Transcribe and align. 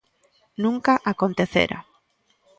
Nunca 0.63 0.93
acontecera. 1.11 1.79